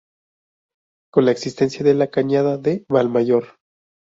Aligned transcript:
Con 1.13 1.25
la 1.25 1.31
existencia 1.31 1.85
de 1.85 1.93
la 1.93 2.07
Cañada 2.09 2.57
de 2.57 2.85
Valmayor-. 2.89 3.59